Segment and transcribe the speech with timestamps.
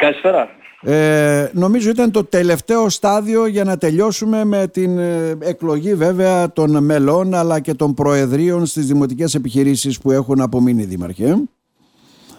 [0.00, 0.48] Καλησπέρα.
[0.82, 6.84] Ε, νομίζω ήταν το τελευταίο στάδιο για να τελειώσουμε με την ε, εκλογή βέβαια των
[6.84, 11.36] μελών αλλά και των προεδρίων στις δημοτικές επιχειρήσεις που έχουν απομείνει δήμαρχε.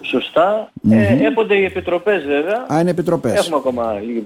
[0.00, 0.72] Σωστά.
[0.90, 2.66] Ε, έπονται οι επιτροπές βέβαια.
[2.72, 3.34] Α, είναι επιτροπές.
[3.34, 4.24] Έχουμε ακόμα λίγη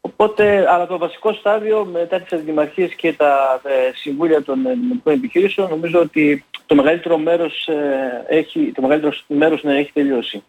[0.00, 5.68] Οπότε, αλλά το βασικό στάδιο μετά τις αντιμαρχίες και τα ε, συμβούλια των δημοτικών επιχειρήσεων
[5.68, 10.42] νομίζω ότι το μεγαλύτερο μέρος, ε, έχει, το μεγαλύτερο μέρος να έχει τελειώσει.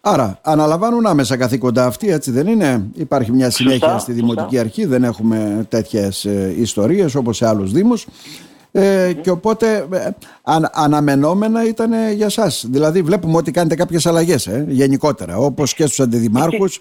[0.00, 5.04] Άρα, αναλαμβάνουν άμεσα καθήκοντα αυτοί, έτσι δεν είναι; Υπάρχει μια συνέχεια στη Δημοτική Αρχή, δεν
[5.04, 8.06] έχουμε τέτοιες ε, ιστορίες όπως σε άλλους Δήμους.
[8.72, 10.08] Ε, Και οπότε ε,
[10.42, 12.66] αν, αναμενόμενα ήταν για σας.
[12.68, 16.80] Δηλαδή βλέπουμε ότι κάνετε κάποιες αλλαγές ε, γενικότερα, όπως και στους αντιδημάρχους.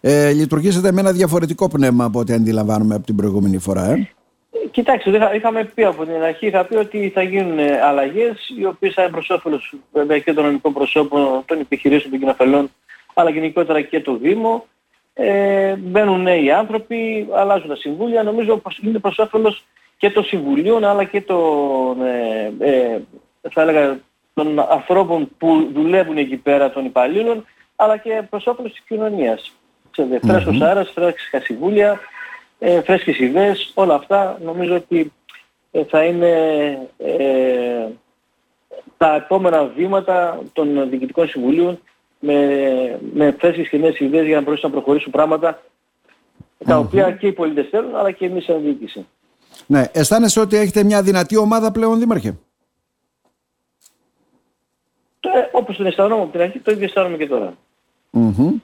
[0.00, 3.90] Ε, λειτουργήσατε με ένα διαφορετικό πνεύμα από ό,τι αντιλαμβάνουμε από την προηγούμενη φορά.
[3.90, 4.08] Ε.
[4.78, 9.02] Κοιτάξτε, είχαμε πει από την αρχή, είχα πει ότι θα γίνουν αλλαγές οι οποίες θα
[9.02, 12.70] είναι προς όφελος βέβαια και των νομικών προσώπων, των επιχειρήσεων, των κοινοφελών,
[13.14, 14.66] αλλά γενικότερα και το Δήμο.
[15.14, 18.22] Ε, μπαίνουν νέοι άνθρωποι, αλλάζουν τα συμβούλια.
[18.22, 19.64] Νομίζω πως είναι προς όφελος
[19.96, 22.98] και των συμβουλίων αλλά και των, ε, ε,
[23.50, 24.00] θα έλεγα,
[24.34, 29.52] των ανθρώπων που δουλεύουν εκεί πέρα των υπαλλήλων αλλά και προς όφελος της κοινωνίας.
[29.90, 30.28] Ξέρετε, mm-hmm.
[30.28, 32.00] φρέσκος αέρας, φρέσκα συμβούλια,
[32.58, 35.12] ε, φρέσκες ιδέες, όλα αυτά νομίζω ότι
[35.70, 36.32] ε, θα είναι
[36.98, 37.86] ε,
[38.96, 41.80] τα επόμενα βήματα των διοικητικών συμβουλίων
[42.18, 45.62] με, με φρέσκες και νέες ιδέες για να μπορέσουν να προχωρήσουν πράγματα
[46.64, 49.06] τα οποία και οι πολίτες θέλουν αλλά και εμείς σαν διοίκηση.
[49.66, 52.38] Ναι, αισθάνεσαι ότι έχετε μια δυνατή ομάδα πλέον Δήμαρχε;
[55.20, 57.54] Ε, όπως τον αισθανόμουν από την αρχή, το ίδιο αισθάνομαι και τώρα.
[58.12, 58.54] Mm-hmm.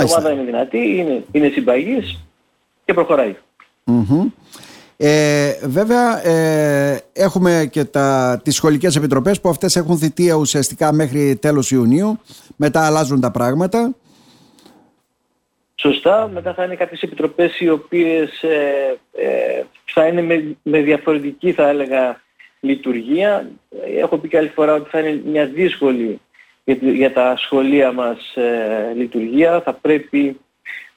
[0.00, 2.24] Η ομάδα είναι δυνατή, είναι, είναι συμπαγής
[2.84, 3.36] και προχωράει.
[4.96, 11.36] Ε, βέβαια ε, έχουμε και τα, τις σχολικές επιτροπές που αυτές έχουν θητεία ουσιαστικά μέχρι
[11.36, 12.20] τέλος Ιουνίου.
[12.56, 13.94] Μετά αλλάζουν τα πράγματα.
[15.74, 21.52] Σωστά, μετά θα είναι κάποιες επιτροπές οι οποίες ε, ε, θα είναι με, με διαφορετική
[21.52, 22.20] θα έλεγα
[22.60, 23.50] λειτουργία.
[23.98, 26.20] Έχω πει και άλλη φορά ότι θα είναι μια δύσκολη
[26.64, 29.60] για, τα σχολεία μας ε, λειτουργία.
[29.60, 30.40] Θα πρέπει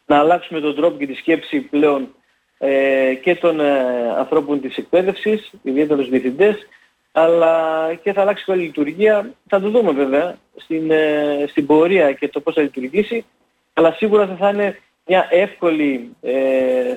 [0.06, 2.16] να αλλάξουμε τον τρόπο και τη σκέψη πλέον
[2.58, 3.72] ε, και των ε,
[4.18, 6.68] ανθρώπων της εκπαίδευσης, ιδιαίτερα τους διευθυντές,
[7.12, 9.32] αλλά και θα αλλάξει η λειτουργία.
[9.48, 13.26] Θα το δούμε βέβαια στην, ε, στην πορεία και το πώς θα λειτουργήσει,
[13.74, 16.16] αλλά σίγουρα θα, θα είναι μια εύκολη,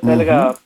[0.00, 0.56] θα έλεγα,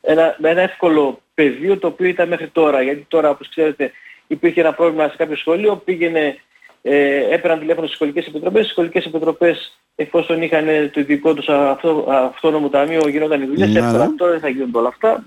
[0.00, 2.82] ένα, ένα εύκολο πεδίο το οποίο ήταν μέχρι τώρα.
[2.82, 3.92] Γιατί τώρα, όπως ξέρετε,
[4.26, 6.36] υπήρχε ένα πρόβλημα σε κάποιο σχολείο, πήγαινε,
[6.82, 12.06] ε, έπαιρναν τηλέφωνο στις σχολικές επιτροπές, οι σχολικές επιτροπές εφόσον είχαν το ειδικό τους αυτό,
[12.08, 13.80] αυτόνομο ταμείο γινόταν οι δουλειές, ναι.
[13.80, 15.24] τώρα δεν θα γίνονται όλα αυτά.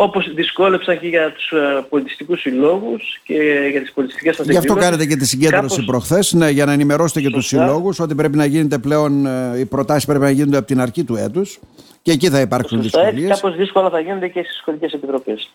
[0.00, 4.74] Όπως δυσκόλεψαν και για τους ε, πολιτιστικούς συλλόγους και για τις πολιτιστικές μας Γι' αυτό
[4.74, 5.84] κάνετε και τη συγκέντρωση κάπως...
[5.84, 9.64] προχθές, ναι, για να ενημερώσετε και τους συλλόγους ότι πρέπει να γίνεται πλέον, ε, οι
[9.64, 11.58] προτάσεις πρέπει να γίνονται από την αρχή του έτους
[12.02, 13.30] και εκεί θα υπάρξουν Σωστά, δυσκολίες.
[13.30, 15.50] Έτσι, κάπως δύσκολα θα γίνονται και στις σχολικές επιτροπές.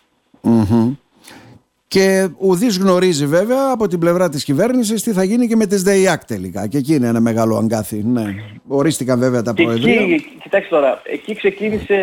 [1.94, 5.82] Και ουδής γνωρίζει βέβαια από την πλευρά της κυβέρνησης τι θα γίνει και με τις
[5.82, 6.66] ΔΕΙΑΚ τελικά.
[6.66, 8.02] Και εκεί είναι ένα μεγάλο αγκάθι.
[8.04, 8.34] Ναι.
[8.66, 10.00] Ορίστηκαν βέβαια τα προεδρία.
[10.00, 11.94] Εκεί, κοιτάξτε τώρα, εκεί ξεκίνησε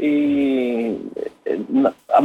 [0.00, 0.14] η...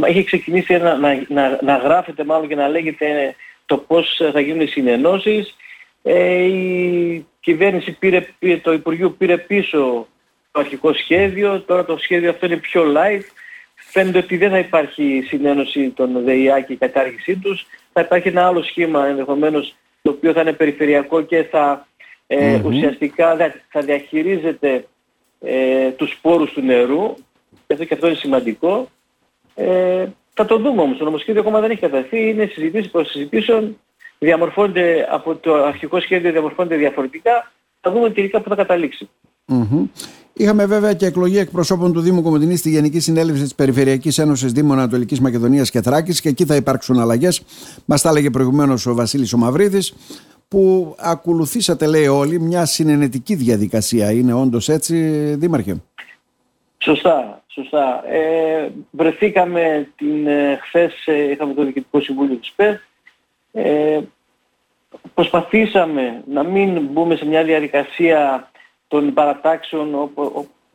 [0.05, 4.61] Έχει ξεκινήσει να, να, να, να γράφεται μάλλον και να λέγεται το πώς θα γίνουν
[4.61, 5.55] οι συνενώσεις.
[6.03, 8.25] Ε, η κυβέρνηση πήρε,
[8.61, 10.07] το Υπουργείο πήρε πίσω
[10.51, 13.23] το αρχικό σχέδιο, τώρα το σχέδιο αυτό είναι πιο light
[13.87, 17.65] φαίνεται ότι δεν θα υπάρχει συνένωση των ΔΕΙΑ και η κατάργησή τους.
[17.93, 21.87] Θα υπάρχει ένα άλλο σχήμα ενδεχομένως το οποίο θα είναι περιφερειακό και θα
[22.27, 23.37] ε, ουσιαστικά
[23.69, 24.85] θα διαχειρίζεται
[25.41, 27.15] ε, τους πόρους του νερού.
[27.67, 28.89] και αυτό είναι σημαντικό.
[29.55, 30.97] Ε, θα το δούμε όμως.
[30.97, 32.29] Το νομοσχέδιο ακόμα δεν έχει καταρθεί.
[32.29, 33.79] Είναι συζητήσεις προς συζητήσεων.
[34.19, 37.51] Διαμορφώνεται από το αρχικό σχέδιο διαμορφώνεται διαφορετικά.
[37.81, 39.09] Θα δούμε τελικά που θα καταλήξει.
[40.37, 44.77] Είχαμε βέβαια και εκλογή εκπροσώπων του Δήμου Κομωτινής στη Γενική Συνέλευση της Περιφερειακής Ένωσης Δήμων
[44.77, 47.43] Ανατολικής Μακεδονίας και Θράκης και εκεί θα υπάρξουν αλλαγές.
[47.85, 49.93] Μας τα έλεγε προηγουμένως ο Βασίλης Ομαυρίδης,
[50.47, 54.11] που ακολουθήσατε, λέει όλοι, μια συνενετική διαδικασία.
[54.11, 54.95] Είναι όντως έτσι,
[55.35, 55.81] Δήμαρχε;
[56.77, 58.03] Σωστά, σωστά.
[58.09, 62.75] Ε, βρεθήκαμε την ε, χθες, ε, είχαμε το Διοικητικό Συμβούλιο της ΠΕΔ.
[63.51, 63.99] Ε,
[65.13, 68.49] προσπαθήσαμε να μην μπούμε σε μια διαδικασία
[68.99, 70.09] των παρατάξεων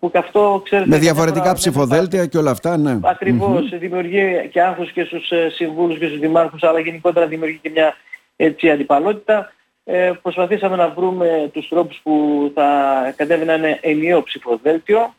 [0.00, 0.88] που και αυτό ξέρετε...
[0.88, 2.99] Με διαφορετικά ψηφοδέλτια και όλα αυτά, ναι.
[3.02, 7.70] Ακριβώς, δημιουργεί και άγχος και στους ε, συμβούλους και στους δημάρχους, αλλά γενικότερα δημιουργεί και
[7.70, 7.94] μια
[8.37, 9.52] έτσι αντιπαλότητα.
[9.84, 12.12] Ε, προσπαθήσαμε να βρούμε τους τρόπους που
[12.55, 12.69] θα
[13.17, 15.14] κατέβει να είναι ενιαίο ψηφοδέλτιο.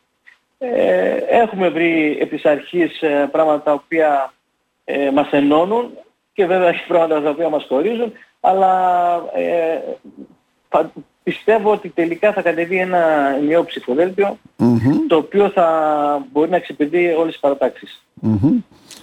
[0.58, 4.32] Ε, έχουμε βρει επί της αρχής ε, πράγματα τα οποία
[4.84, 5.90] ε, μας ενώνουν.
[6.32, 9.78] και βέβαια έχει πράγματα τα οποία μας χωρίζουν, αλλά ε,
[11.22, 13.00] πιστεύω ότι τελικά θα κατεβεί ένα
[13.46, 13.64] νέο
[15.08, 15.66] το οποίο θα
[16.32, 18.04] μπορεί να εξυπηρετεί όλες τις παραταξεις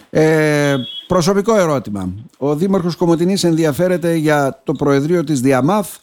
[0.09, 0.75] Ε,
[1.07, 2.13] προσωπικό ερώτημα.
[2.37, 5.97] Ο Δήμαρχος Κομωτινής ενδιαφέρεται για το Προεδρείο της Διαμάθ,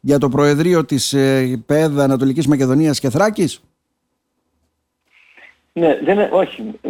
[0.00, 3.60] για το Προεδρείο της ε, ΠΕΔ Ανατολικής Μακεδονίας και Θράκης;
[5.72, 6.80] Ναι, δεν, όχι.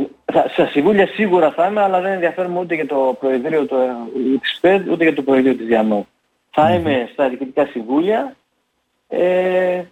[0.52, 3.76] Στα συμβούλια σίγουρα θα είμαι, αλλά δεν ενδιαφέρομαι ούτε για το Προεδρείο το,
[4.40, 6.04] της ΠΕΔ, ούτε για το Προεδρείο της Διαμάθ.
[6.54, 8.36] Θα είμαι στα διοικητικά συμβούλια
[9.08, 9.82] ε,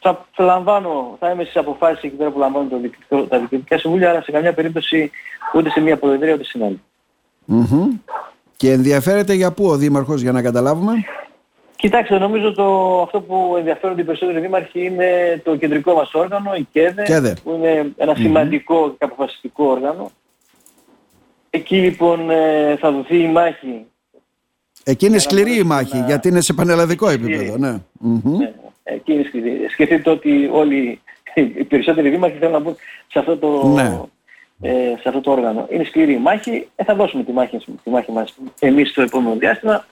[0.00, 2.68] θα, λαμβάνω, θα είμαι στις αποφάσεις εκεί πέρα που λαμβάνω
[3.08, 5.10] το τα διοικητικά συμβούλια, αλλά σε καμιά περίπτωση
[5.54, 6.80] ούτε σε μια προεδρία ούτε στην άλλη.
[8.56, 10.92] Και ενδιαφέρεται για πού ο Δήμαρχος για να καταλάβουμε;
[11.76, 16.66] Κοιτάξτε, νομίζω το, αυτό που ενδιαφέρονται οι περισσότεροι δήμαρχοι είναι το κεντρικό μας όργανο, η
[16.72, 20.10] ΚΕΔΕ, που είναι ένα σημαντικό και αποφασιστικό όργανο.
[21.50, 23.86] Εκεί λοιπόν ε, θα δοθεί η μάχη
[24.84, 27.56] Εκεί είναι σκληρή η μάχη, γιατί είναι σε πανελλαδικό επίπεδο.
[27.56, 27.70] Ναι.
[28.22, 28.52] ναι.
[28.82, 29.66] Εκεί είναι σκληρή.
[29.70, 31.00] Σκεφτείτε ότι όλοι
[31.58, 32.76] οι περισσότεροι δήμαρχοι θέλουν να μπουν
[33.08, 34.00] σε αυτό το, ναι.
[34.60, 35.66] ε, σε αυτό το όργανο.
[35.70, 39.34] Είναι σκληρή η μάχη, ε, θα δώσουμε τη μάχη, τη μάχη μας εμείς στο επόμενο
[39.34, 39.84] διάστημα.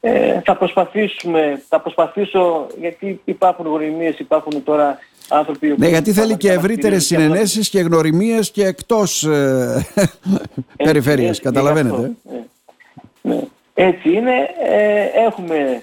[0.00, 4.98] Ε, θα προσπαθήσουμε, θα προσπαθήσω, γιατί υπάρχουν γνωριμίες, υπάρχουν τώρα
[5.28, 5.74] άνθρωποι...
[5.78, 9.86] Ναι, γιατί θέλει και ευρύτερες συνενέσεις και γνωριμίες και εκτός ε,
[10.76, 12.12] περιφέρειας, καταλαβαίνετε.
[13.78, 13.86] Ναι.
[13.86, 14.48] Έτσι είναι.
[14.60, 15.82] Ε, έχουμε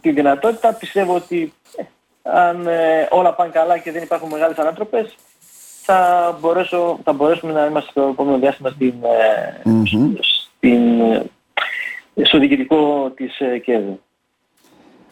[0.00, 0.72] τη δυνατότητα.
[0.72, 1.82] Πιστεύω ότι ε,
[2.22, 5.14] αν ε, όλα πάνε καλά και δεν υπάρχουν μεγάλες ανάτροπες
[5.82, 8.94] θα, μπορέσω, θα μπορέσουμε να είμαστε στο επόμενο διάστημα στην,
[10.20, 10.82] στην,
[12.22, 13.84] στο διοικητικό της ΚΕΔ.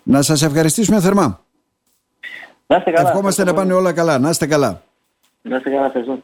[0.03, 1.41] Να σας ευχαριστήσουμε θερμά.
[2.67, 3.09] Να είστε καλά.
[3.09, 4.19] Ευχόμαστε να πάνε όλα καλά.
[4.19, 4.83] Να είστε καλά.
[5.43, 5.87] Να είστε καλά.
[5.87, 6.23] Ευχαριστώ.